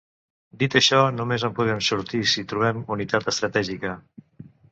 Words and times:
Dit 0.61 0.75
això, 0.79 1.01
només 1.17 1.39
ens 1.43 1.49
en 1.49 1.53
podem 1.59 1.83
sortir 1.89 2.23
si 2.33 2.45
trobem 2.53 2.81
unitat 2.97 3.31
estratègica. 3.35 3.95